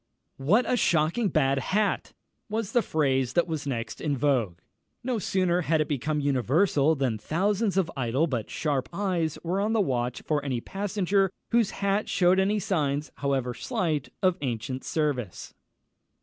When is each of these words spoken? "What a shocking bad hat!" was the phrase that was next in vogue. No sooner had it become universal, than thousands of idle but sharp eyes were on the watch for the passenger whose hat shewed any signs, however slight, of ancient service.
"What 0.37 0.67
a 0.67 0.77
shocking 0.77 1.29
bad 1.29 1.59
hat!" 1.59 2.13
was 2.49 2.71
the 2.71 2.81
phrase 2.81 3.33
that 3.33 3.45
was 3.47 3.67
next 3.67 4.01
in 4.01 4.17
vogue. 4.17 4.57
No 5.03 5.19
sooner 5.19 5.61
had 5.61 5.79
it 5.79 5.87
become 5.87 6.19
universal, 6.19 6.95
than 6.95 7.19
thousands 7.19 7.77
of 7.77 7.91
idle 7.95 8.25
but 8.25 8.49
sharp 8.49 8.89
eyes 8.91 9.37
were 9.43 9.61
on 9.61 9.73
the 9.73 9.79
watch 9.79 10.23
for 10.25 10.41
the 10.43 10.59
passenger 10.61 11.29
whose 11.51 11.69
hat 11.85 12.09
shewed 12.09 12.39
any 12.39 12.57
signs, 12.59 13.11
however 13.17 13.53
slight, 13.53 14.09
of 14.23 14.39
ancient 14.41 14.83
service. 14.83 15.53